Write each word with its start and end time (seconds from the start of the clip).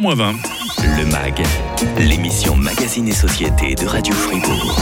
moins 0.00 0.14
20. 0.14 0.34
Le 0.98 1.06
MAG, 1.06 1.42
l'émission 1.98 2.56
Magazine 2.56 3.06
et 3.08 3.12
Société 3.12 3.74
de 3.74 3.86
Radio 3.86 4.14
Fribourg. 4.14 4.80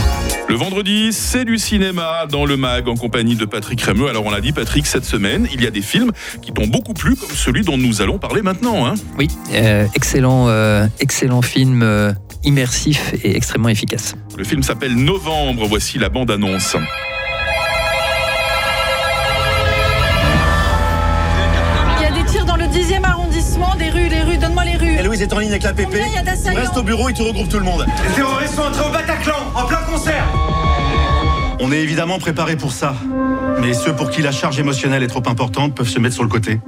Le 0.49 0.55
vendredi, 0.55 1.13
c'est 1.13 1.45
du 1.45 1.57
cinéma 1.57 2.25
dans 2.29 2.45
le 2.45 2.57
MAG 2.57 2.87
en 2.87 2.95
compagnie 2.95 3.35
de 3.35 3.45
Patrick 3.45 3.81
Rémeux. 3.81 4.09
Alors 4.09 4.25
on 4.25 4.31
l'a 4.31 4.41
dit 4.41 4.51
Patrick, 4.51 4.87
cette 4.87 5.05
semaine, 5.05 5.47
il 5.53 5.63
y 5.63 5.67
a 5.67 5.71
des 5.71 5.81
films 5.81 6.11
qui 6.41 6.51
t'ont 6.51 6.67
beaucoup 6.67 6.93
plu 6.93 7.15
comme 7.15 7.29
celui 7.29 7.63
dont 7.63 7.77
nous 7.77 8.01
allons 8.01 8.17
parler 8.17 8.41
maintenant. 8.41 8.85
Hein. 8.85 8.95
Oui, 9.17 9.27
euh, 9.53 9.85
excellent, 9.93 10.47
euh, 10.47 10.87
excellent 10.99 11.41
film 11.41 11.83
euh, 11.83 12.11
immersif 12.43 13.13
et 13.23 13.35
extrêmement 13.35 13.69
efficace. 13.69 14.15
Le 14.37 14.43
film 14.43 14.63
s'appelle 14.63 14.95
Novembre, 14.95 15.67
voici 15.67 15.99
la 15.99 16.09
bande-annonce. 16.09 16.75
Il 21.99 22.03
y 22.03 22.05
a 22.05 22.11
des 22.11 22.31
tirs 22.31 22.45
dans 22.45 22.57
le 22.57 22.65
10e 22.65 23.03
arrondissement, 23.03 23.75
des 23.75 23.89
rues, 23.89 24.09
les 24.09 24.23
rues, 24.23 24.32
Et 24.99 25.03
Louise 25.03 25.21
est 25.21 25.33
en 25.33 25.39
ligne 25.39 25.51
avec 25.51 25.63
la 25.63 25.73
PP. 25.73 25.95
Reste 26.55 26.77
au 26.77 26.83
bureau 26.83 27.09
et 27.09 27.13
tu 27.13 27.21
regroupes 27.21 27.49
tout 27.49 27.59
le 27.59 27.65
monde. 27.65 27.85
Les 28.07 28.15
terroristes 28.15 28.55
sont 28.55 28.61
entrés 28.61 28.87
au 28.87 28.91
Bataclan, 28.91 29.35
en 29.55 29.65
plein 29.65 29.81
concert 29.89 30.25
On 31.59 31.71
est 31.71 31.79
évidemment 31.79 32.19
préparé 32.19 32.55
pour 32.55 32.71
ça. 32.71 32.95
Mais 33.61 33.73
ceux 33.73 33.93
pour 33.93 34.09
qui 34.09 34.21
la 34.21 34.31
charge 34.31 34.59
émotionnelle 34.59 35.03
est 35.03 35.07
trop 35.07 35.23
importante 35.27 35.75
peuvent 35.75 35.87
se 35.87 35.99
mettre 35.99 36.15
sur 36.15 36.23
le 36.23 36.29
côté. 36.29 36.59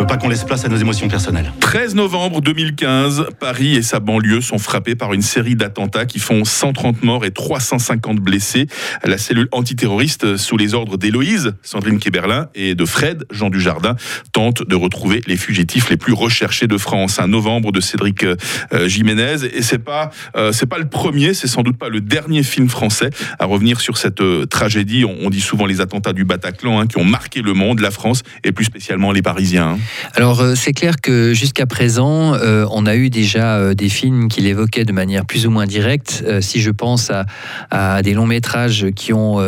Veux 0.00 0.06
pas 0.06 0.16
qu'on 0.16 0.30
laisse 0.30 0.44
place 0.44 0.64
à 0.64 0.68
nos 0.68 0.78
émotions 0.78 1.08
personnelles. 1.08 1.52
13 1.60 1.94
novembre 1.94 2.40
2015, 2.40 3.26
Paris 3.38 3.76
et 3.76 3.82
sa 3.82 4.00
banlieue 4.00 4.40
sont 4.40 4.56
frappés 4.56 4.94
par 4.94 5.12
une 5.12 5.20
série 5.20 5.56
d'attentats 5.56 6.06
qui 6.06 6.18
font 6.18 6.42
130 6.42 7.02
morts 7.02 7.26
et 7.26 7.32
350 7.32 8.16
blessés. 8.16 8.66
La 9.04 9.18
cellule 9.18 9.48
antiterroriste 9.52 10.38
sous 10.38 10.56
les 10.56 10.72
ordres 10.72 10.96
d'Héloïse, 10.96 11.52
Sandrine 11.60 11.98
Kéberlin 11.98 12.48
et 12.54 12.74
de 12.74 12.84
Fred, 12.86 13.26
Jean 13.30 13.50
Dujardin, 13.50 13.94
tente 14.32 14.66
de 14.66 14.74
retrouver 14.74 15.20
les 15.26 15.36
fugitifs 15.36 15.90
les 15.90 15.98
plus 15.98 16.14
recherchés 16.14 16.66
de 16.66 16.78
France. 16.78 17.18
Un 17.18 17.28
novembre 17.28 17.70
de 17.70 17.80
Cédric 17.80 18.24
euh, 18.24 18.36
Jiménez 18.86 19.44
et 19.52 19.60
c'est 19.60 19.80
pas 19.80 20.08
euh, 20.34 20.50
c'est 20.50 20.64
pas 20.64 20.78
le 20.78 20.88
premier, 20.88 21.34
c'est 21.34 21.46
sans 21.46 21.62
doute 21.62 21.76
pas 21.76 21.90
le 21.90 22.00
dernier 22.00 22.42
film 22.42 22.70
français 22.70 23.10
à 23.38 23.44
revenir 23.44 23.82
sur 23.82 23.98
cette 23.98 24.22
euh, 24.22 24.46
tragédie. 24.46 25.04
On, 25.04 25.26
on, 25.26 25.28
dit 25.28 25.42
souvent 25.42 25.66
les 25.66 25.82
attentats 25.82 26.14
du 26.14 26.24
Bataclan 26.24 26.80
hein, 26.80 26.86
qui 26.86 26.96
ont 26.96 27.04
marqué 27.04 27.42
le 27.42 27.52
monde, 27.52 27.80
la 27.80 27.90
France 27.90 28.22
et 28.44 28.52
plus 28.52 28.64
spécialement 28.64 29.12
les 29.12 29.20
Parisiens. 29.20 29.72
Hein. 29.72 29.89
Alors 30.14 30.40
euh, 30.40 30.54
c'est 30.54 30.72
clair 30.72 31.00
que 31.00 31.34
jusqu'à 31.34 31.66
présent, 31.66 32.34
euh, 32.34 32.66
on 32.70 32.86
a 32.86 32.96
eu 32.96 33.10
déjà 33.10 33.56
euh, 33.56 33.74
des 33.74 33.88
films 33.88 34.28
qui 34.28 34.40
l'évoquaient 34.40 34.84
de 34.84 34.92
manière 34.92 35.24
plus 35.24 35.46
ou 35.46 35.50
moins 35.50 35.66
directe. 35.66 36.24
Si 36.40 36.60
je 36.60 36.70
pense 36.70 37.10
à, 37.70 38.02
des 38.02 38.14
longs 38.14 38.26
métrages 38.26 38.86
qui 38.94 39.12
ont 39.12 39.40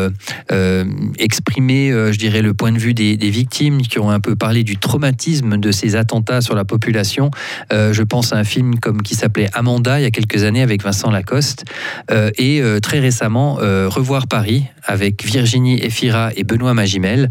exprimé, 1.18 1.90
je 1.90 2.18
dirais, 2.18 2.42
le 2.42 2.54
point 2.54 2.72
de 2.72 2.78
vue 2.78 2.94
des, 2.94 3.16
victimes, 3.16 3.82
qui 3.82 3.98
ont 3.98 4.10
un 4.10 4.20
peu 4.20 4.36
parlé 4.36 4.62
du 4.62 4.76
traumatisme 4.76 5.58
de 5.58 5.72
ces 5.72 5.96
attentats 5.96 6.40
sur 6.40 6.54
la 6.54 6.64
population, 6.64 7.30
je 7.70 8.02
pense 8.02 8.32
à 8.32 8.36
un 8.36 8.44
film 8.44 8.78
comme 8.78 9.02
qui 9.02 9.14
s'appelait 9.14 9.48
Amanda 9.52 10.00
il 10.00 10.02
y 10.02 10.06
a 10.06 10.10
quelques 10.10 10.44
années 10.44 10.62
avec 10.62 10.82
Vincent 10.82 11.10
Lacoste 11.10 11.64
et 12.10 12.62
très 12.82 13.00
récemment 13.00 13.54
Revoir 13.54 14.26
Paris 14.26 14.64
avec 14.84 15.24
Virginie 15.24 15.80
Efira 15.80 16.30
et 16.36 16.44
Benoît 16.44 16.74
Magimel, 16.74 17.30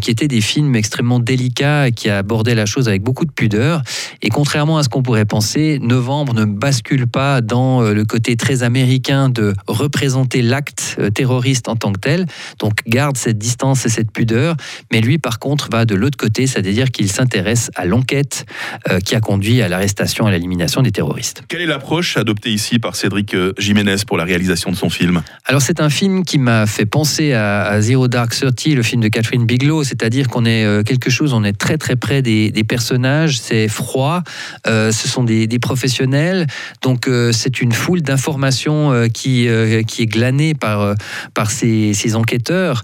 qui 0.00 0.10
étaient 0.10 0.28
des 0.28 0.40
films 0.40 0.74
extrêmement 0.76 1.20
délicats 1.20 1.90
qui 1.90 2.08
abordaient 2.26 2.56
la 2.56 2.66
chose 2.66 2.88
avec 2.88 3.02
beaucoup 3.02 3.24
de 3.24 3.30
pudeur. 3.30 3.82
Et 4.20 4.30
contrairement 4.30 4.78
à 4.78 4.82
ce 4.82 4.88
qu'on 4.88 5.02
pourrait 5.02 5.26
penser, 5.26 5.78
Novembre 5.80 6.34
ne 6.34 6.44
bascule 6.44 7.06
pas 7.06 7.40
dans 7.40 7.82
euh, 7.82 7.94
le 7.94 8.04
côté 8.04 8.34
très 8.34 8.64
américain 8.64 9.28
de 9.28 9.54
représenter 9.68 10.42
l'acte 10.42 10.96
euh, 10.98 11.10
terroriste 11.10 11.68
en 11.68 11.76
tant 11.76 11.92
que 11.92 12.00
tel. 12.00 12.26
Donc 12.58 12.80
garde 12.88 13.16
cette 13.16 13.38
distance 13.38 13.86
et 13.86 13.88
cette 13.90 14.10
pudeur. 14.10 14.56
Mais 14.90 15.00
lui, 15.00 15.18
par 15.18 15.38
contre, 15.38 15.68
va 15.70 15.84
de 15.84 15.94
l'autre 15.94 16.16
côté, 16.16 16.48
c'est-à-dire 16.48 16.90
qu'il 16.90 17.08
s'intéresse 17.08 17.70
à 17.76 17.84
l'enquête 17.84 18.44
euh, 18.90 18.98
qui 18.98 19.14
a 19.14 19.20
conduit 19.20 19.62
à 19.62 19.68
l'arrestation 19.68 20.26
et 20.26 20.30
à 20.30 20.32
l'élimination 20.32 20.82
des 20.82 20.90
terroristes. 20.90 21.44
Quelle 21.46 21.60
est 21.60 21.66
l'approche 21.66 22.16
adoptée 22.16 22.50
ici 22.50 22.80
par 22.80 22.96
Cédric 22.96 23.36
Jiménez 23.56 23.98
pour 24.04 24.16
la 24.16 24.24
réalisation 24.24 24.72
de 24.72 24.76
son 24.76 24.90
film? 24.90 25.22
Alors 25.44 25.62
c'est 25.62 25.80
un 25.80 25.90
film 25.90 26.24
qui 26.24 26.38
m'a 26.38 26.66
fait 26.66 26.86
penser 26.86 27.34
à, 27.34 27.66
à, 27.66 27.80
Zero 27.80 28.08
Dark 28.08 28.34
Thirty, 28.34 28.74
le 28.74 28.82
film 28.82 29.00
de 29.00 29.08
Catherine 29.08 29.46
Bigelow, 29.46 29.84
c'est-à-dire 29.84 30.26
qu'on 30.26 30.44
est 30.44 30.84
quelque 30.84 31.08
chose, 31.08 31.32
on 31.32 31.44
est 31.44 31.52
très 31.52 31.78
très 31.78 31.94
près 31.94 32.15
des, 32.22 32.64
personnages, 32.64 33.38
c'est 33.40 33.68
froid, 33.68 34.22
euh, 34.66 34.92
ce 34.92 35.08
sont 35.08 35.24
des, 35.24 35.46
des 35.46 35.58
professionnels, 35.58 36.46
donc 36.82 37.08
euh, 37.08 37.32
c'est 37.32 37.60
une 37.60 37.72
foule 37.72 38.02
d'informations 38.02 38.92
euh, 38.92 39.08
qui, 39.08 39.48
qui 39.86 40.02
est 40.02 40.06
glanée 40.06 40.54
par, 40.54 40.94
par 41.34 41.50
ces, 41.50 41.94
ces 41.94 42.16
enquêteurs 42.16 42.82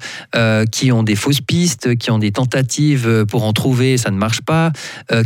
qui 0.71 0.93
ont 0.93 1.03
des 1.03 1.17
fausses 1.17 1.41
pistes, 1.41 1.97
qui 1.97 2.11
ont 2.11 2.19
des 2.19 2.33
tentatives 2.33 3.25
pour 3.29 3.45
en 3.45 3.53
trouver, 3.53 3.97
ça 3.97 4.11
ne 4.11 4.17
marche 4.17 4.41
pas, 4.43 4.73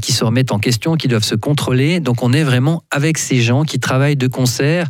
qui 0.02 0.12
se 0.12 0.24
remettent 0.24 0.52
en 0.52 0.58
question, 0.58 0.96
qui 0.96 1.08
doivent 1.08 1.24
se 1.24 1.34
contrôler. 1.34 2.00
Donc 2.00 2.22
on 2.22 2.32
est 2.32 2.42
vraiment 2.42 2.82
avec 2.90 3.18
ces 3.18 3.40
gens 3.40 3.64
qui 3.64 3.78
travaillent 3.78 4.16
de 4.16 4.26
concert 4.26 4.88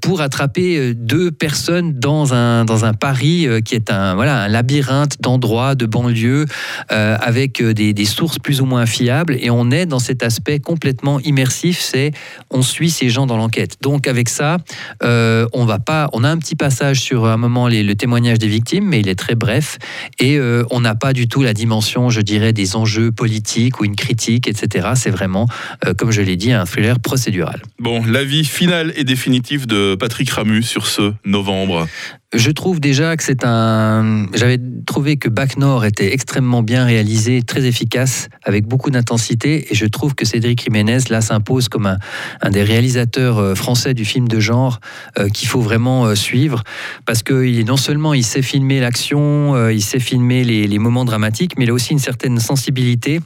pour 0.00 0.20
attraper 0.20 0.94
deux 0.94 1.30
personnes 1.30 1.98
dans 1.98 2.34
un, 2.34 2.64
dans 2.64 2.84
un 2.84 2.94
Paris 2.94 3.46
qui 3.64 3.74
est 3.74 3.90
un, 3.90 4.14
voilà, 4.14 4.42
un 4.42 4.48
labyrinthe 4.48 5.20
d'endroits, 5.20 5.74
de 5.74 5.86
banlieues, 5.86 6.46
avec 6.88 7.62
des, 7.62 7.92
des 7.92 8.04
sources 8.04 8.27
plus 8.42 8.60
ou 8.60 8.66
moins 8.66 8.86
fiables 8.86 9.36
et 9.40 9.50
on 9.50 9.70
est 9.70 9.86
dans 9.86 9.98
cet 9.98 10.22
aspect 10.22 10.58
complètement 10.58 11.20
immersif, 11.20 11.80
c'est 11.80 12.12
on 12.50 12.62
suit 12.62 12.90
ces 12.90 13.08
gens 13.08 13.26
dans 13.26 13.36
l'enquête. 13.36 13.76
Donc 13.80 14.06
avec 14.06 14.28
ça, 14.28 14.58
euh, 15.02 15.46
on 15.52 15.64
va 15.64 15.78
pas, 15.78 16.08
on 16.12 16.24
a 16.24 16.28
un 16.28 16.38
petit 16.38 16.56
passage 16.56 17.00
sur 17.00 17.26
un 17.26 17.36
moment 17.36 17.68
les, 17.68 17.82
le 17.82 17.94
témoignage 17.94 18.38
des 18.38 18.48
victimes, 18.48 18.84
mais 18.84 19.00
il 19.00 19.08
est 19.08 19.18
très 19.18 19.34
bref 19.34 19.78
et 20.18 20.36
euh, 20.36 20.64
on 20.70 20.80
n'a 20.80 20.94
pas 20.94 21.12
du 21.12 21.28
tout 21.28 21.42
la 21.42 21.54
dimension, 21.54 22.10
je 22.10 22.20
dirais, 22.20 22.52
des 22.52 22.76
enjeux 22.76 23.10
politiques 23.12 23.80
ou 23.80 23.84
une 23.84 23.96
critique, 23.96 24.48
etc. 24.48 24.90
C'est 24.94 25.10
vraiment, 25.10 25.46
euh, 25.86 25.94
comme 25.94 26.10
je 26.10 26.22
l'ai 26.22 26.36
dit, 26.36 26.52
un 26.52 26.66
thriller 26.66 27.00
procédural. 27.00 27.62
Bon, 27.78 28.04
l'avis 28.04 28.44
final 28.44 28.92
et 28.96 29.04
définitif 29.04 29.66
de 29.66 29.94
Patrick 29.94 30.30
Ramu 30.30 30.62
sur 30.62 30.86
ce 30.86 31.12
novembre. 31.24 31.86
Je 32.34 32.50
trouve 32.50 32.78
déjà 32.78 33.16
que 33.16 33.22
c'est 33.22 33.42
un. 33.46 34.26
J'avais 34.34 34.58
trouvé 34.86 35.16
que 35.16 35.30
Bac 35.30 35.56
Nord 35.56 35.86
était 35.86 36.12
extrêmement 36.12 36.62
bien 36.62 36.84
réalisé, 36.84 37.40
très 37.40 37.64
efficace, 37.64 38.28
avec 38.42 38.66
beaucoup 38.66 38.90
d'intensité, 38.90 39.72
et 39.72 39.74
je 39.74 39.86
trouve 39.86 40.14
que 40.14 40.26
Cédric 40.26 40.62
Jiménez 40.62 40.98
là 41.08 41.22
s'impose 41.22 41.70
comme 41.70 41.86
un, 41.86 41.96
un, 42.42 42.50
des 42.50 42.62
réalisateurs 42.62 43.56
français 43.56 43.94
du 43.94 44.04
film 44.04 44.28
de 44.28 44.40
genre 44.40 44.80
euh, 45.18 45.30
qu'il 45.30 45.48
faut 45.48 45.62
vraiment 45.62 46.04
euh, 46.04 46.14
suivre, 46.14 46.64
parce 47.06 47.22
que 47.22 47.46
il 47.46 47.64
non 47.64 47.78
seulement 47.78 48.12
il 48.12 48.24
sait 48.24 48.42
filmer 48.42 48.80
l'action, 48.80 49.54
euh, 49.54 49.72
il 49.72 49.82
sait 49.82 49.98
filmer 49.98 50.44
les 50.44 50.78
moments 50.78 51.06
dramatiques, 51.06 51.54
mais 51.56 51.64
il 51.64 51.70
a 51.70 51.72
aussi 51.72 51.92
une 51.92 51.98
certaine 51.98 52.40
sensibilité 52.40 53.20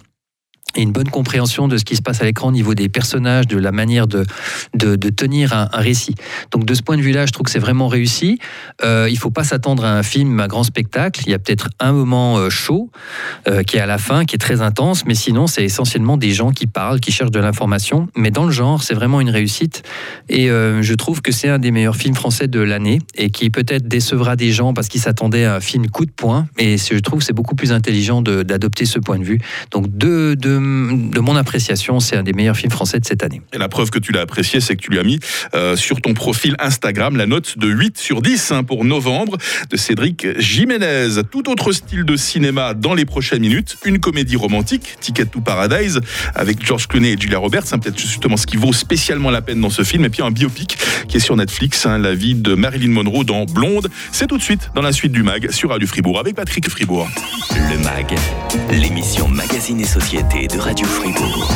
et 0.77 0.83
une 0.83 0.93
bonne 0.93 1.09
compréhension 1.09 1.69
de 1.69 1.77
ce 1.77 1.84
qui 1.84 1.97
se 1.97 2.03
passe 2.03 2.21
à 2.22 2.25
l'écran 2.25 2.49
au 2.49 2.53
niveau 2.53 2.75
des 2.75 2.88
personnages, 2.88 3.47
de 3.47 3.59
la 3.59 3.72
manière 3.72 4.06
de, 4.06 4.25
de, 4.75 4.97
tenir 5.10 5.53
un, 5.53 5.69
récit. 5.72 6.15
Donc 6.50 6.65
de 6.65 6.75
ce 6.75 6.83
point 6.83 6.97
de 6.97 7.03
vue-là, 7.03 7.27
je 7.27 7.33
trouve 7.33 7.44
que 7.44 7.50
c'est 7.50 7.59
vraiment 7.59 7.88
réussi. 7.88 8.38
Euh, 8.84 9.06
il 9.09 9.15
ne 9.15 9.19
faut 9.19 9.31
pas 9.31 9.44
s'attendre 9.44 9.84
à 9.84 9.93
un 9.93 10.03
film 10.03 10.41
à 10.41 10.49
grand 10.49 10.65
spectacle. 10.65 11.22
Il 11.27 11.31
y 11.31 11.34
a 11.34 11.38
peut-être 11.38 11.69
un 11.81 11.93
moment 11.93 12.38
euh, 12.38 12.50
chaud 12.50 12.91
euh, 13.49 13.62
qui 13.62 13.77
est 13.77 13.81
à 13.81 13.87
la 13.87 13.99
fin, 13.99 14.25
qui 14.25 14.34
est 14.34 14.38
très 14.38 14.62
intense, 14.62 15.05
mais 15.06 15.15
sinon 15.15 15.47
c'est 15.47 15.65
essentiellement 15.65 16.16
des 16.16 16.33
gens 16.33 16.50
qui 16.50 16.66
parlent, 16.66 17.00
qui 17.00 17.12
cherchent 17.12 17.31
de 17.31 17.41
l'information. 17.41 18.09
Mais 18.16 18.31
dans 18.31 18.44
le 18.44 18.53
genre, 18.53 18.83
c'est 18.83 18.94
vraiment 18.94 19.21
une 19.21 19.31
réussite. 19.31 19.83
Et 20.28 20.49
je 20.49 20.94
trouve 20.94 21.22
que 21.22 21.33
c'est 21.33 21.49
un 21.49 21.59
des 21.59 21.71
meilleurs 21.71 21.97
films 21.97 22.15
français 22.15 22.49
de 22.49 22.60
l'année 22.60 23.00
et 23.15 23.31
qui 23.31 23.50
peut-être 23.50 23.87
décevra 23.89 24.37
des 24.37 24.53
gens 24.53 24.75
parce 24.75 24.89
qu'ils 24.89 25.00
s'attendaient 25.00 25.44
à 25.44 25.56
un 25.56 25.60
film 25.60 25.89
coup 25.89 26.06
de 26.06 26.10
poing. 26.10 26.47
Et 26.59 26.77
je 26.78 26.99
trouve 26.99 27.21
que 27.21 27.25
c'est 27.25 27.33
beaucoup 27.33 27.54
plus 27.54 27.72
intelligent 27.72 28.22
d'adopter 28.22 28.84
ce 28.84 28.99
point 28.99 29.19
de 29.19 29.25
vue. 29.25 29.41
Donc 29.71 29.89
deux, 29.89 30.37
deux 30.37 30.59
de 31.11 31.21
mon 31.21 31.37
appréciation, 31.37 32.00
c'est 32.00 32.17
un 32.17 32.23
des 32.23 32.33
meilleurs 32.33 32.56
films 32.56 32.71
français 32.71 32.99
de 32.99 33.05
cette 33.05 33.23
année. 33.23 33.43
Et 33.53 33.59
la 33.59 33.69
preuve 33.69 33.91
que 33.91 33.99
tu 33.99 34.12
l'as 34.12 34.23
apprécié, 34.23 34.61
c'est 34.61 34.77
que 34.77 34.83
tu 34.83 34.91
lui 34.91 34.99
as 34.99 35.03
mis 35.03 35.19
euh, 35.55 35.77
sur 35.77 36.00
ton 36.00 36.15
profil 36.15 36.56
Instagram 36.59 37.17
la 37.17 37.27
note 37.27 37.59
de 37.59 37.69
8 37.69 37.99
sur 37.99 38.23
10 38.23 38.53
hein, 38.53 38.65
pour 38.65 38.84
novembre 38.84 39.37
de 39.71 39.77
Cédric 39.77 40.27
Jiménez. 40.39 41.22
Tout 41.31 41.51
autre 41.51 41.72
style 41.72 42.05
de 42.05 42.17
cinéma 42.17 42.75
dans 42.75 42.95
les 42.95 43.05
prochaines 43.05 43.43
minutes, 43.43 43.77
une 43.84 43.99
comédie 43.99 44.37
romantique, 44.37 44.97
Ticket 45.01 45.27
to 45.27 45.41
Paradise, 45.41 46.01
avec 46.34 46.65
George 46.65 46.89
Clooney 46.89 47.12
et 47.12 47.17
Julia 47.19 47.39
Roberts, 47.39 47.62
c'est 47.67 47.75
hein, 47.75 47.78
peut-être 47.78 47.99
justement 47.99 48.37
ce 48.37 48.47
qui 48.47 48.56
vaut 48.56 48.72
spécialement 48.72 49.31
la 49.31 49.42
peine 49.42 49.60
dans 49.60 49.71
ce 49.71 49.83
film, 49.83 50.04
et 50.04 50.10
puis 50.10 50.22
un 50.22 50.31
biopic 50.31 50.78
qui 51.09 51.16
est 51.16 51.21
sur 51.21 51.36
Netflix, 51.36 51.86
hein, 51.86 51.98
la 51.98 52.15
vie 52.15 52.34
de 52.34 52.54
Marilyn 52.54 52.91
Monroe 52.91 53.25
dans 53.25 53.45
Blonde. 53.45 53.89
C'est 54.13 54.27
tout 54.27 54.39
de 54.39 54.42
suite 54.42 54.71
dans 54.75 54.83
la 54.83 54.92
suite 54.92 55.13
du 55.13 55.22
MAG 55.22 55.51
sur 55.51 55.71
Radio 55.71 55.86
Fribourg 55.86 56.19
avec 56.19 56.34
Patrick 56.34 56.69
Fribourg. 56.69 57.09
Le 57.51 57.78
MAG, 57.78 58.15
l'émission 58.71 59.28
Magazine 59.28 59.81
et 59.81 59.86
Société 59.86 60.48
de 60.53 60.59
Radio 60.59 60.87
Fribourg. 60.87 61.49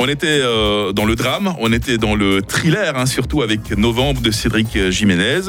On 0.00 0.08
était 0.08 0.26
euh, 0.26 0.92
dans 0.92 1.04
le 1.04 1.14
drame, 1.14 1.54
on 1.60 1.72
était 1.72 1.98
dans 1.98 2.14
le 2.14 2.42
thriller, 2.42 2.96
hein, 2.96 3.06
surtout 3.06 3.42
avec 3.42 3.76
Novembre 3.76 4.20
de 4.20 4.30
Cédric 4.30 4.90
Jiménez. 4.90 5.40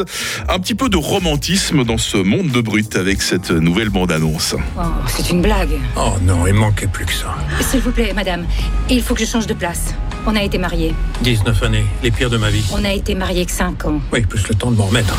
Un 0.48 0.60
petit 0.60 0.76
peu 0.76 0.90
de 0.90 0.98
romantisme 0.98 1.84
dans 1.84 1.98
ce 1.98 2.18
monde 2.18 2.50
de 2.50 2.62
brut 2.62 2.96
avec 2.96 3.22
cette 3.22 3.52
nouvelle 3.52 3.90
bande-annonce. 3.90 4.56
Oh, 4.78 4.82
c'est 5.08 5.30
une 5.32 5.42
blague. 5.42 5.78
Oh 5.96 6.14
non, 6.24 6.46
il 6.48 6.54
manquait 6.54 6.88
plus 6.88 7.06
que 7.06 7.14
ça. 7.14 7.36
S'il 7.62 7.82
vous 7.82 7.92
plaît, 7.92 8.14
madame, 8.14 8.46
il 8.90 9.02
faut 9.02 9.14
que 9.14 9.22
je 9.22 9.26
change 9.26 9.48
de 9.48 9.54
place. 9.54 9.94
On 10.26 10.36
a 10.36 10.44
été 10.44 10.58
mariés. 10.58 10.94
19 11.22 11.64
années, 11.64 11.86
les 12.04 12.12
pires 12.12 12.30
de 12.30 12.38
ma 12.38 12.50
vie. 12.50 12.64
On 12.74 12.84
a 12.84 12.92
été 12.94 13.16
mariés 13.16 13.46
que 13.46 13.52
5 13.52 13.86
ans. 13.86 14.02
Oui, 14.12 14.22
plus 14.22 14.48
le 14.48 14.56
temps 14.56 14.72
de 14.72 14.78
m'en 14.78 14.86
remettre. 14.86 15.16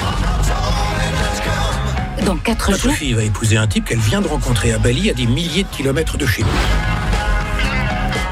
Dans 2.25 2.37
4 2.37 2.71
Notre 2.71 2.83
jours. 2.83 2.93
fille 2.93 3.12
va 3.12 3.23
épouser 3.23 3.57
un 3.57 3.67
type 3.67 3.85
qu'elle 3.85 3.99
vient 3.99 4.21
de 4.21 4.29
rencontrer 4.29 4.73
à 4.73 4.79
Bali 4.79 5.11
à 5.11 5.15
des 5.15 5.27
milliers 5.27 5.62
de 5.65 5.69
kilomètres 5.69 6.17
de 6.17 6.27
chez 6.27 6.43
nous. 6.43 6.49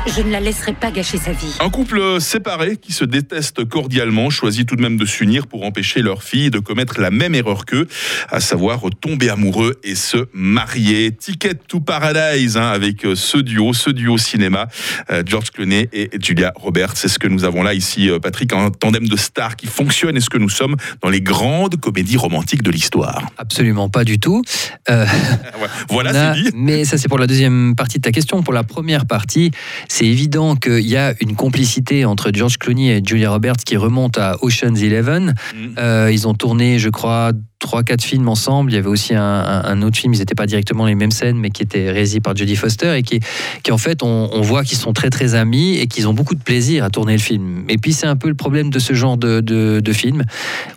Je 0.06 0.20
ne 0.22 0.30
la 0.30 0.38
laisserai 0.38 0.74
pas 0.74 0.90
gâcher 0.90 1.16
sa 1.18 1.32
vie. 1.32 1.56
Un 1.60 1.70
couple 1.70 2.20
séparé 2.20 2.76
qui 2.76 2.92
se 2.92 3.04
déteste 3.04 3.64
cordialement 3.64 4.28
choisit 4.30 4.68
tout 4.68 4.76
de 4.76 4.82
même 4.82 4.96
de 4.96 5.06
s'unir 5.06 5.46
pour 5.46 5.64
empêcher 5.64 6.02
leur 6.02 6.22
fille 6.22 6.50
de 6.50 6.58
commettre 6.58 7.00
la 7.00 7.10
même 7.10 7.34
erreur 7.34 7.64
qu'eux, 7.64 7.88
à 8.30 8.40
savoir 8.40 8.80
tomber 9.00 9.30
amoureux 9.30 9.74
et 9.82 9.94
se 9.94 10.28
marier. 10.32 11.10
Ticket 11.10 11.54
to 11.66 11.80
Paradise 11.80 12.56
hein, 12.56 12.68
avec 12.68 13.04
euh, 13.04 13.16
ce 13.16 13.38
duo, 13.38 13.72
ce 13.72 13.90
duo 13.90 14.18
cinéma, 14.18 14.68
euh, 15.10 15.22
George 15.26 15.50
Clooney 15.50 15.88
et 15.92 16.10
Julia 16.22 16.52
Roberts. 16.54 16.92
C'est 16.96 17.08
ce 17.08 17.18
que 17.18 17.26
nous 17.26 17.44
avons 17.44 17.62
là 17.62 17.72
ici, 17.74 18.08
euh, 18.10 18.20
Patrick, 18.20 18.52
un 18.52 18.70
tandem 18.70 19.08
de 19.08 19.16
stars 19.16 19.56
qui 19.56 19.66
fonctionne. 19.66 20.16
Est-ce 20.16 20.30
que 20.30 20.38
nous 20.38 20.50
sommes 20.50 20.76
dans 21.02 21.08
les 21.10 21.22
grandes 21.22 21.80
comédies 21.80 22.18
romantiques 22.18 22.62
de 22.62 22.70
l'histoire 22.70 23.26
Absolument 23.38 23.88
pas 23.88 24.04
du 24.04 24.18
tout. 24.20 24.42
Euh, 24.90 25.06
Voilà, 25.88 26.10
a- 26.10 26.34
c'est 26.34 26.42
dit. 26.42 26.50
Mais 26.54 26.84
ça, 26.84 26.98
c'est 26.98 27.08
pour 27.08 27.18
la 27.18 27.26
deuxième 27.26 27.74
partie 27.74 27.98
de 27.98 28.02
ta 28.02 28.12
question. 28.12 28.42
Pour 28.42 28.52
la 28.52 28.62
première 28.64 29.06
partie, 29.06 29.50
c'est 29.94 30.06
évident 30.06 30.56
qu'il 30.56 30.88
y 30.88 30.96
a 30.96 31.14
une 31.20 31.36
complicité 31.36 32.04
entre 32.04 32.32
George 32.34 32.58
Clooney 32.58 32.96
et 32.96 33.00
Julia 33.04 33.30
Roberts 33.30 33.62
qui 33.64 33.76
remonte 33.76 34.18
à 34.18 34.36
Ocean's 34.42 34.82
Eleven. 34.82 35.36
Mm. 35.54 35.66
Euh, 35.78 36.10
ils 36.12 36.26
ont 36.26 36.34
tourné, 36.34 36.80
je 36.80 36.88
crois, 36.88 37.30
trois, 37.64 37.82
quatre 37.82 38.04
films 38.04 38.28
ensemble. 38.28 38.70
Il 38.70 38.74
y 38.74 38.78
avait 38.78 38.88
aussi 38.88 39.14
un, 39.14 39.82
autre 39.82 39.96
film, 39.96 40.12
ils 40.12 40.18
n'étaient 40.18 40.34
pas 40.34 40.46
directement 40.46 40.84
les 40.84 40.94
mêmes 40.94 41.10
scènes, 41.10 41.38
mais 41.38 41.50
qui 41.50 41.62
était 41.62 41.90
réalisé 41.90 42.20
par 42.20 42.36
Jodie 42.36 42.56
Foster 42.56 42.94
et 42.94 43.02
qui, 43.02 43.20
qui 43.62 43.72
en 43.72 43.78
fait, 43.78 44.02
on, 44.02 44.42
voit 44.42 44.64
qu'ils 44.64 44.76
sont 44.76 44.92
très, 44.92 45.08
très 45.08 45.34
amis 45.34 45.78
et 45.78 45.86
qu'ils 45.86 46.06
ont 46.06 46.12
beaucoup 46.12 46.34
de 46.34 46.42
plaisir 46.42 46.84
à 46.84 46.90
tourner 46.90 47.14
le 47.14 47.20
film. 47.20 47.64
Et 47.70 47.78
puis, 47.78 47.94
c'est 47.94 48.06
un 48.06 48.16
peu 48.16 48.28
le 48.28 48.34
problème 48.34 48.68
de 48.68 48.78
ce 48.78 48.92
genre 48.92 49.16
de, 49.16 49.40
de, 49.40 49.80
de 49.80 49.92
film. 49.92 50.24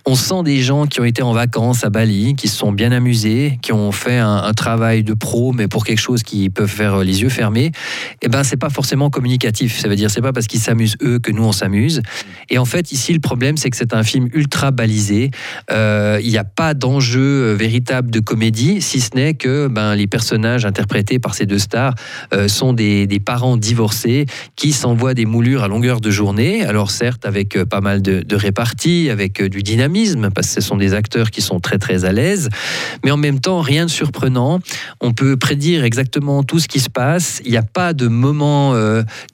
On 0.05 0.15
sent 0.15 0.43
des 0.43 0.61
gens 0.61 0.85
qui 0.85 1.01
ont 1.01 1.03
été 1.03 1.21
en 1.21 1.33
vacances 1.33 1.83
à 1.83 1.89
Bali, 1.89 2.35
qui 2.35 2.47
se 2.47 2.55
sont 2.55 2.71
bien 2.71 2.93
amusés, 2.93 3.59
qui 3.61 3.73
ont 3.73 3.91
fait 3.91 4.17
un, 4.17 4.53
travail 4.53 5.03
de 5.03 5.13
pro, 5.13 5.51
mais 5.51 5.67
pour 5.67 5.85
quelque 5.85 5.99
chose 5.99 6.23
qui 6.23 6.49
peuvent 6.49 6.69
faire 6.69 6.99
les 7.03 7.21
yeux 7.21 7.29
fermés. 7.29 7.71
Et 8.21 8.29
ben, 8.29 8.43
c'est 8.43 8.57
pas 8.57 8.69
forcément 8.69 9.09
communicatif. 9.09 9.77
Ça 9.79 9.89
veut 9.89 9.95
dire, 9.95 10.09
c'est 10.09 10.21
pas 10.21 10.33
parce 10.33 10.47
qu'ils 10.47 10.61
s'amusent 10.61 10.95
eux 11.03 11.19
que 11.19 11.31
nous 11.31 11.43
on 11.43 11.51
s'amuse. 11.51 12.01
Et 12.49 12.57
en 12.57 12.65
fait, 12.65 12.91
ici, 12.91 13.13
le 13.13 13.19
problème, 13.19 13.57
c'est 13.57 13.69
que 13.69 13.77
c'est 13.77 13.93
un 13.93 14.03
film 14.03 14.29
ultra 14.33 14.71
balisé. 14.71 15.31
Euh, 15.69 16.19
Il 16.23 16.29
n'y 16.29 16.37
a 16.37 16.45
pas 16.45 16.73
d'enjeu 16.77 17.19
euh, 17.19 17.53
véritable 17.55 18.11
de 18.11 18.19
comédie, 18.19 18.81
si 18.81 19.01
ce 19.01 19.15
n'est 19.15 19.33
que 19.33 19.67
ben, 19.67 19.95
les 19.95 20.07
personnages 20.07 20.65
interprétés 20.65 21.19
par 21.19 21.35
ces 21.35 21.45
deux 21.45 21.59
stars 21.59 21.95
euh, 22.33 22.47
sont 22.47 22.73
des, 22.73 23.07
des 23.07 23.19
parents 23.19 23.57
divorcés 23.57 24.25
qui 24.55 24.71
s'envoient 24.71 25.13
des 25.13 25.25
moulures 25.25 25.63
à 25.63 25.67
longueur 25.67 25.99
de 25.99 26.09
journée. 26.09 26.63
Alors 26.63 26.91
certes, 26.91 27.25
avec 27.25 27.57
euh, 27.57 27.65
pas 27.65 27.81
mal 27.81 28.01
de, 28.01 28.21
de 28.21 28.37
avec 29.11 29.41
du 29.41 29.61
dynamisme, 29.61 30.29
parce 30.29 30.47
que 30.47 30.53
ce 30.53 30.61
sont 30.61 30.77
des 30.77 30.93
acteurs 30.93 31.31
qui 31.31 31.41
sont 31.41 31.59
très 31.59 31.77
très 31.77 32.05
à 32.05 32.13
l'aise, 32.13 32.49
mais 33.03 33.11
en 33.11 33.17
même 33.17 33.39
temps, 33.39 33.59
rien 33.59 33.85
de 33.85 33.89
surprenant. 33.89 34.59
On 35.01 35.11
peut 35.11 35.35
prédire 35.35 35.83
exactement 35.83 36.43
tout 36.43 36.59
ce 36.59 36.67
qui 36.67 36.79
se 36.79 36.89
passe. 36.89 37.41
Il 37.43 37.51
n'y 37.51 37.57
a 37.57 37.63
pas 37.63 37.93
de 37.93 38.07
moment, 38.07 38.73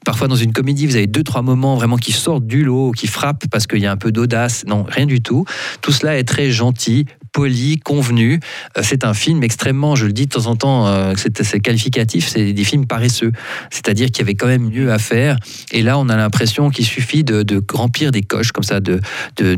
parfois 0.04 0.28
dans 0.28 0.36
une 0.36 0.52
comédie, 0.52 0.88
vous 0.88 0.96
avez 0.96 1.06
deux, 1.06 1.24
trois 1.24 1.44
moments 1.44 1.76
vraiment 1.76 1.98
qui 1.98 2.12
sortent 2.12 2.48
du 2.48 2.64
lot, 2.64 2.92
qui 2.92 3.08
frappent 3.08 3.46
parce 3.52 3.68
qu'il 3.68 3.80
y 3.80 3.86
a 3.86 3.92
un 3.92 3.98
peu 3.98 4.12
d'audace. 4.12 4.64
Non, 4.68 4.84
rien 4.88 5.06
du 5.06 5.22
tout. 5.22 5.46
Tout 5.82 5.92
cela 5.92 6.18
est 6.18 6.24
très 6.24 6.52
gentil, 6.52 7.06
poli, 7.34 7.80
convenu. 7.80 8.40
Euh, 8.78 8.82
C'est 8.84 9.04
un 9.04 9.14
film 9.14 9.44
extrêmement, 9.44 9.96
je 9.96 10.06
le 10.06 10.14
dis 10.14 10.28
de 10.28 10.32
temps 10.32 10.46
en 10.46 10.56
temps, 10.56 10.88
euh, 10.88 11.14
c'est 11.18 11.60
qualificatif, 11.60 12.28
c'est 12.28 12.54
des 12.54 12.64
films 12.64 12.86
paresseux. 12.86 13.34
C'est-à-dire 13.72 14.08
qu'il 14.08 14.20
y 14.20 14.22
avait 14.22 14.36
quand 14.36 14.48
même 14.48 14.70
mieux 14.70 14.94
à 14.94 15.00
faire. 15.00 15.38
Et 15.72 15.82
là, 15.82 15.98
on 15.98 16.08
a 16.08 16.16
l'impression 16.16 16.70
qu'il 16.70 16.86
suffit 16.86 17.24
de, 17.24 17.44
remplir 17.74 18.12
des 18.12 18.22
coches 18.22 18.52
comme 18.52 18.64
ça, 18.64 18.80
de, 18.80 19.00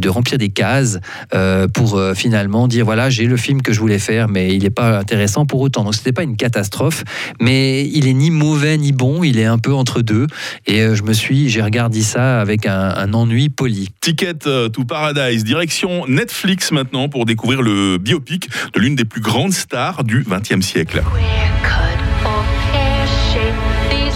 remplir 0.07 0.37
des 0.37 0.49
cases 0.49 0.99
euh, 1.33 1.67
pour 1.67 1.99
finalement 2.15 2.67
dire 2.67 2.85
voilà, 2.85 3.09
j'ai 3.09 3.25
le 3.25 3.37
film 3.37 3.61
que 3.61 3.73
je 3.73 3.79
voulais 3.79 3.99
faire, 3.99 4.29
mais 4.29 4.55
il 4.55 4.63
n'est 4.63 4.69
pas 4.69 4.97
intéressant 4.97 5.45
pour 5.45 5.59
autant. 5.59 5.83
Donc, 5.83 5.93
ce 5.93 5.99
n'était 5.99 6.13
pas 6.13 6.23
une 6.23 6.37
catastrophe, 6.37 7.03
mais 7.41 7.85
il 7.87 8.07
est 8.07 8.13
ni 8.13 8.31
mauvais 8.31 8.77
ni 8.77 8.93
bon, 8.93 9.23
il 9.23 9.37
est 9.37 9.45
un 9.45 9.57
peu 9.57 9.73
entre 9.73 10.01
deux. 10.01 10.27
Et 10.65 10.95
je 10.95 11.03
me 11.03 11.13
suis, 11.13 11.49
j'ai 11.49 11.61
regardé 11.61 12.01
ça 12.01 12.39
avec 12.39 12.65
un, 12.65 12.93
un 12.95 13.13
ennui 13.13 13.49
poli. 13.49 13.89
Ticket 13.99 14.35
to 14.35 14.85
Paradise, 14.87 15.43
direction 15.43 16.05
Netflix 16.07 16.71
maintenant 16.71 17.09
pour 17.09 17.25
découvrir 17.25 17.61
biopic 17.97 18.49
de 18.73 18.79
l'une 18.79 18.95
des 18.95 19.05
plus 19.05 19.21
grandes 19.21 19.53
stars 19.53 20.03
du 20.03 20.25
XXe 20.27 20.65
siècle. 20.65 21.03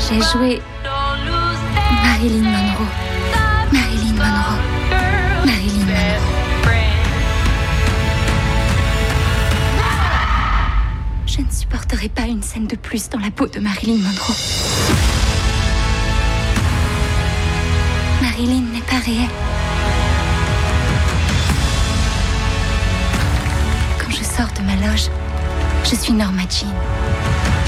J'ai 0.10 0.22
joué 0.34 0.60
Marilyn 2.04 2.42
Monroe. 2.42 2.88
Marilyn 3.72 4.14
Monroe. 4.14 4.60
Marilyn 5.46 5.86
Monroe. 5.86 6.20
Je 11.28 11.42
ne 11.42 11.52
supporterai 11.52 12.10
pas 12.10 12.24
une 12.24 12.42
scène 12.42 12.66
de 12.66 12.76
plus 12.76 13.10
dans 13.10 13.20
la 13.20 13.30
peau 13.30 13.46
de 13.48 13.60
Marilyn 13.60 13.98
Monroe. 13.98 14.36
Marilyn 18.22 18.62
n'est 18.74 18.82
pas 18.82 19.00
réelle. 19.06 19.59
Je 25.84 25.96
suis 25.96 26.14
Norma 26.14 26.42
Jean. 26.44 26.68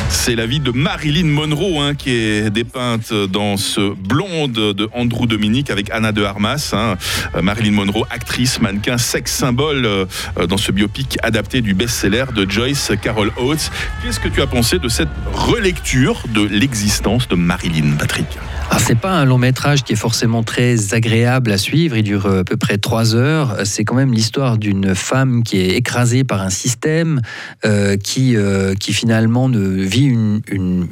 C'est 0.10 0.36
la 0.36 0.46
vie 0.46 0.60
de 0.60 0.72
Marilyn 0.72 1.26
Monroe 1.26 1.80
hein, 1.80 1.96
qui 1.96 2.12
est 2.12 2.50
dépeinte 2.50 3.14
dans 3.14 3.56
ce 3.56 3.94
blonde 3.96 4.52
de 4.52 4.90
Andrew 4.94 5.26
Dominique 5.26 5.70
avec 5.70 5.90
Anna 5.90 6.12
de 6.12 6.24
Armas. 6.24 6.72
hein. 6.74 6.98
Euh, 7.36 7.42
Marilyn 7.42 7.72
Monroe, 7.72 8.06
actrice, 8.10 8.60
mannequin, 8.60 8.98
sex 8.98 9.32
symbole 9.32 9.86
euh, 9.86 10.06
dans 10.48 10.58
ce 10.58 10.72
biopic 10.72 11.18
adapté 11.24 11.62
du 11.62 11.74
best-seller 11.74 12.26
de 12.36 12.50
Joyce 12.50 12.92
Carol 13.02 13.32
Oates. 13.38 13.72
Qu'est-ce 14.04 14.20
que 14.20 14.28
tu 14.28 14.42
as 14.42 14.48
pensé 14.48 14.80
de 14.80 14.90
cette 14.90 15.10
relecture 15.34 16.22
de 16.28 16.42
l'existence 16.42 17.28
de 17.30 17.36
Marilyn, 17.36 17.94
Patrick? 17.98 18.28
Alors, 18.72 18.82
c'est 18.88 18.96
pas 18.96 19.12
un 19.12 19.26
long 19.26 19.38
métrage 19.38 19.84
qui 19.84 19.92
est 19.92 19.98
forcément 19.98 20.44
très 20.44 20.94
agréable 20.94 21.52
à 21.52 21.58
suivre. 21.58 21.98
Il 21.98 22.04
dure 22.04 22.26
euh, 22.26 22.40
à 22.40 22.44
peu 22.46 22.56
près 22.56 22.78
trois 22.78 23.16
heures. 23.16 23.58
C'est 23.66 23.84
quand 23.84 23.96
même 23.96 24.14
l'histoire 24.14 24.58
d'une 24.58 24.96
femme 24.96 25.44
qui 25.44 25.60
est 25.60 25.76
écrasée 25.76 26.24
par 26.24 26.42
un 26.42 26.50
système 26.50 27.20
euh, 27.66 27.98
qui, 27.98 28.38
euh, 28.38 28.74
qui 28.74 28.94
finalement 28.94 29.50
ne 29.50 29.60
vit 29.60 30.06
une, 30.06 30.42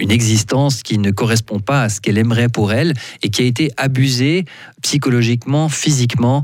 existence 0.09 0.83
qui 0.83 0.97
ne 0.97 1.11
correspond 1.11 1.59
pas 1.59 1.83
à 1.83 1.89
ce 1.89 2.01
qu'elle 2.01 2.17
aimerait 2.17 2.49
pour 2.49 2.73
elle 2.73 2.93
et 3.21 3.29
qui 3.29 3.43
a 3.43 3.45
été 3.45 3.71
abusée 3.77 4.43
psychologiquement, 4.81 5.69
physiquement 5.69 6.43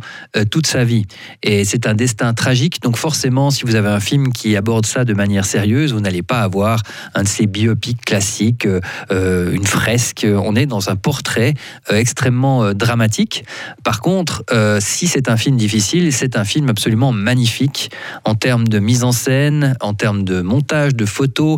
toute 0.51 0.67
sa 0.67 0.83
vie. 0.83 1.05
Et 1.41 1.65
c'est 1.65 1.87
un 1.87 1.95
destin 1.95 2.33
tragique. 2.33 2.81
Donc 2.81 2.95
forcément, 2.95 3.49
si 3.49 3.65
vous 3.65 3.75
avez 3.75 3.89
un 3.89 3.99
film 3.99 4.31
qui 4.31 4.55
aborde 4.55 4.85
ça 4.85 5.03
de 5.03 5.13
manière 5.13 5.45
sérieuse, 5.45 5.93
vous 5.93 5.99
n'allez 5.99 6.21
pas 6.21 6.41
avoir 6.41 6.83
un 7.15 7.23
de 7.23 7.27
ces 7.27 7.47
biopics 7.47 8.05
classiques, 8.05 8.67
une 9.09 9.65
fresque. 9.65 10.27
On 10.29 10.55
est 10.55 10.67
dans 10.67 10.89
un 10.89 10.95
portrait 10.95 11.24
euh, 11.37 11.95
extrêmement 11.95 12.63
euh, 12.63 12.73
dramatique. 12.73 13.45
Par 13.83 13.99
contre, 13.99 14.43
euh, 14.51 14.79
si 14.81 15.07
c'est 15.07 15.29
un 15.29 15.37
film 15.37 15.57
difficile, 15.57 16.11
c'est 16.13 16.37
un 16.37 16.43
film 16.43 16.69
absolument 16.69 17.11
magnifique 17.11 17.91
en 18.23 18.35
termes 18.35 18.67
de 18.67 18.79
mise 18.79 19.03
en 19.03 19.11
scène, 19.11 19.75
en 19.81 19.93
termes 19.93 20.23
de 20.23 20.41
montage, 20.41 20.95
de 20.95 21.05
photos. 21.05 21.57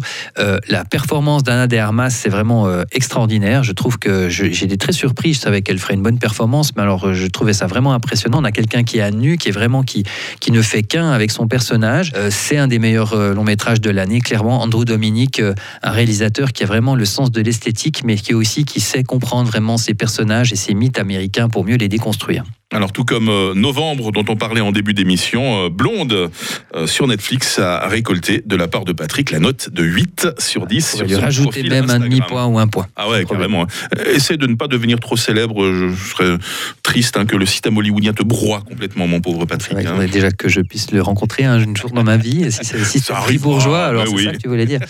La 0.67 0.85
performance 0.85 1.43
d'Anna 1.43 1.67
de 1.67 1.77
Armas, 1.77 2.09
c'est 2.09 2.29
vraiment 2.29 2.67
extraordinaire. 2.91 3.63
Je 3.63 3.71
trouve 3.71 3.97
que 3.97 4.29
j'ai 4.29 4.51
été 4.51 4.77
très 4.77 4.91
surpris. 4.91 5.33
Je 5.33 5.39
savais 5.39 5.61
qu'elle 5.61 5.79
ferait 5.79 5.93
une 5.93 6.01
bonne 6.01 6.19
performance, 6.19 6.75
mais 6.75 6.81
alors 6.81 7.13
je 7.13 7.27
trouvais 7.27 7.53
ça 7.53 7.67
vraiment 7.67 7.93
impressionnant. 7.93 8.39
On 8.41 8.43
a 8.43 8.51
quelqu'un 8.51 8.83
qui 8.83 8.99
est 8.99 9.01
à 9.01 9.11
nu, 9.11 9.37
qui 9.37 9.49
est 9.49 9.51
vraiment 9.51 9.83
qui, 9.83 10.03
qui 10.39 10.51
ne 10.51 10.61
fait 10.61 10.83
qu'un 10.83 11.11
avec 11.11 11.31
son 11.31 11.47
personnage. 11.47 12.13
C'est 12.29 12.57
un 12.57 12.67
des 12.67 12.79
meilleurs 12.79 13.15
longs 13.15 13.43
métrages 13.43 13.81
de 13.81 13.89
l'année, 13.89 14.21
clairement. 14.21 14.61
Andrew 14.61 14.85
Dominique, 14.85 15.39
euh, 15.39 15.53
un 15.83 15.91
réalisateur 15.91 16.51
qui 16.51 16.63
a 16.63 16.65
vraiment 16.65 16.95
le 16.95 17.05
sens 17.05 17.31
de 17.31 17.41
l'esthétique, 17.41 18.03
mais 18.03 18.15
qui 18.15 18.33
aussi 18.33 18.65
qui 18.65 18.79
sait 18.79 19.03
comprendre 19.03 19.46
vraiment 19.47 19.77
ses 19.77 19.93
personnages 19.93 20.53
et 20.53 20.55
ses 20.55 20.73
mythes 20.73 20.99
américains 20.99 21.49
pour 21.49 21.65
mieux 21.65 21.77
les 21.77 21.87
déconstruire. 21.87 22.43
Alors 22.73 22.91
tout 22.91 23.05
comme 23.05 23.29
euh, 23.29 23.53
Novembre 23.53 24.11
dont 24.11 24.25
on 24.27 24.35
parlait 24.35 24.59
en 24.59 24.73
début 24.73 24.93
d'émission, 24.93 25.65
euh, 25.65 25.69
Blonde 25.69 26.29
euh, 26.75 26.85
sur 26.85 27.07
Netflix 27.07 27.59
a 27.59 27.87
récolté 27.87 28.43
de 28.45 28.55
la 28.57 28.67
part 28.67 28.83
de 28.83 28.91
Patrick 28.91 29.31
la 29.31 29.39
note 29.39 29.69
de 29.69 29.83
8 29.83 30.27
sur 30.37 30.67
10 30.67 30.91
On 30.93 30.97
sur 30.97 31.07
lui 31.07 31.15
rajouter 31.15 31.63
même 31.63 31.89
un 31.89 31.99
demi-point 31.99 32.45
ou 32.45 32.59
un 32.59 32.67
point. 32.67 32.87
Ah 32.97 33.09
ouais, 33.09 33.23
carrément. 33.23 33.65
Euh, 33.97 34.13
Essaie 34.13 34.35
de 34.35 34.47
ne 34.47 34.55
pas 34.55 34.67
devenir 34.67 34.99
trop 34.99 35.15
célèbre. 35.15 35.71
Je 35.71 35.87
je 35.87 36.09
serais 36.11 36.37
triste 36.83 37.15
hein, 37.15 37.25
que 37.25 37.37
le 37.37 37.45
système 37.45 37.77
hollywoodien 37.77 38.13
te 38.13 38.23
broie 38.23 38.61
complètement, 38.67 39.07
mon 39.07 39.21
pauvre 39.21 39.45
Patrick. 39.45 39.77
vrai 39.77 40.05
hein. 40.05 40.09
déjà 40.11 40.31
que 40.31 40.49
je 40.49 40.59
puisse 40.59 40.91
le 40.91 41.01
rencontrer 41.01 41.45
un 41.45 41.59
jour 41.59 41.91
dans 41.91 42.03
ma 42.03 42.17
vie. 42.17 42.43
Et 42.43 42.51
si 42.51 42.65
c'est 42.65 43.11
arrivera, 43.11 43.49
bourgeois, 43.49 43.85
alors 43.85 44.03
bah 44.03 44.09
c'est 44.09 44.15
oui. 44.15 44.25
ça 44.25 44.31
que 44.33 44.37
tu 44.37 44.49
voulais 44.49 44.65
dire. 44.65 44.81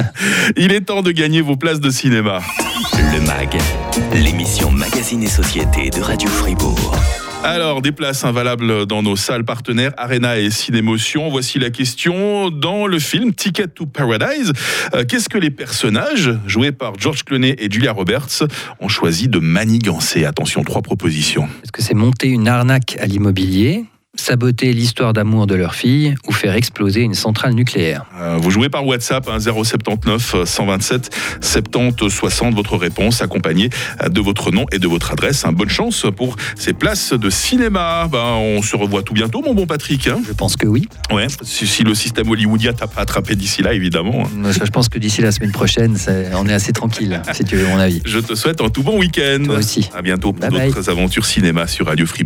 Il 0.56 0.72
est 0.72 0.82
temps 0.82 1.02
de 1.02 1.12
gagner 1.12 1.40
vos 1.40 1.56
places 1.56 1.80
de 1.80 1.90
cinéma. 1.90 2.40
Le 3.12 3.20
MAG, 3.20 3.58
l'émission 4.14 4.70
Magazine 4.70 5.22
et 5.22 5.28
Société 5.28 5.90
de 5.90 6.00
Radio 6.00 6.30
Fribourg. 6.30 6.94
Alors, 7.44 7.82
des 7.82 7.92
places 7.92 8.24
invalables 8.24 8.86
dans 8.86 9.02
nos 9.02 9.16
salles 9.16 9.44
partenaires 9.44 9.92
Arena 9.98 10.38
et 10.38 10.50
Cinémotion. 10.50 11.28
Voici 11.28 11.58
la 11.58 11.68
question. 11.68 12.48
Dans 12.50 12.86
le 12.86 12.98
film 12.98 13.34
Ticket 13.34 13.68
to 13.68 13.84
Paradise, 13.84 14.52
euh, 14.94 15.04
qu'est-ce 15.04 15.28
que 15.28 15.36
les 15.36 15.50
personnages, 15.50 16.30
joués 16.46 16.72
par 16.72 16.94
George 16.98 17.24
Clooney 17.24 17.54
et 17.58 17.70
Julia 17.70 17.92
Roberts, 17.92 18.44
ont 18.80 18.88
choisi 18.88 19.28
de 19.28 19.40
manigancer? 19.40 20.24
Attention, 20.24 20.62
trois 20.62 20.80
propositions. 20.80 21.48
Est-ce 21.62 21.72
que 21.72 21.82
c'est 21.82 21.94
monter 21.94 22.28
une 22.28 22.48
arnaque 22.48 22.96
à 22.98 23.04
l'immobilier 23.04 23.84
saboter 24.14 24.74
l'histoire 24.74 25.14
d'amour 25.14 25.46
de 25.46 25.54
leur 25.54 25.74
fille 25.74 26.14
ou 26.28 26.32
faire 26.32 26.54
exploser 26.54 27.00
une 27.00 27.14
centrale 27.14 27.54
nucléaire. 27.54 28.04
Euh, 28.20 28.36
vous 28.38 28.50
jouez 28.50 28.68
par 28.68 28.86
WhatsApp 28.86 29.26
hein, 29.28 29.40
079 29.40 30.44
127 30.44 31.10
70 31.40 32.08
60 32.10 32.54
votre 32.54 32.76
réponse 32.76 33.22
accompagnée 33.22 33.70
de 34.06 34.20
votre 34.20 34.50
nom 34.50 34.66
et 34.70 34.78
de 34.78 34.86
votre 34.86 35.12
adresse. 35.12 35.46
Hein. 35.46 35.52
Bonne 35.52 35.70
chance 35.70 36.04
pour 36.14 36.36
ces 36.56 36.74
places 36.74 37.14
de 37.14 37.30
cinéma. 37.30 38.06
Ben, 38.12 38.18
on 38.18 38.60
se 38.60 38.76
revoit 38.76 39.02
tout 39.02 39.14
bientôt 39.14 39.40
mon 39.42 39.54
bon 39.54 39.66
Patrick. 39.66 40.06
hein. 40.08 40.20
Je 40.26 40.32
pense 40.34 40.56
que 40.56 40.66
oui. 40.66 40.88
Ouais, 41.10 41.26
si, 41.42 41.66
si 41.66 41.82
le 41.82 41.94
système 41.94 42.28
hollywoodien 42.28 42.74
t'a 42.74 42.86
pas 42.86 43.00
attrapé 43.00 43.34
d'ici 43.34 43.62
là 43.62 43.72
évidemment. 43.72 44.24
hein. 44.44 44.50
Je 44.52 44.70
pense 44.70 44.90
que 44.90 44.98
d'ici 44.98 45.22
la 45.22 45.32
semaine 45.32 45.52
prochaine, 45.52 45.96
on 46.34 46.46
est 46.46 46.52
assez 46.52 46.72
tranquille, 46.72 47.22
si 47.32 47.44
tu 47.44 47.56
veux 47.56 47.66
mon 47.66 47.78
avis. 47.78 48.02
Je 48.04 48.18
te 48.18 48.34
souhaite 48.34 48.60
un 48.60 48.68
tout 48.68 48.82
bon 48.82 48.98
week-end. 48.98 49.42
Toi 49.46 49.56
aussi. 49.56 49.88
À 49.96 50.02
bientôt 50.02 50.34
pour 50.34 50.50
d'autres 50.50 50.90
aventures 50.90 51.24
cinéma 51.24 51.66
sur 51.66 51.86
Radio 51.86 52.04
Free. 52.04 52.20